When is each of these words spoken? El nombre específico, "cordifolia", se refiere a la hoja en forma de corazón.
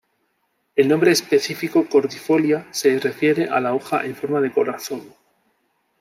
El 0.75 0.87
nombre 0.87 1.11
específico, 1.11 1.87
"cordifolia", 1.87 2.65
se 2.71 2.97
refiere 2.99 3.49
a 3.49 3.59
la 3.59 3.75
hoja 3.75 4.03
en 4.03 4.15
forma 4.15 4.41
de 4.41 4.51
corazón. 4.51 5.13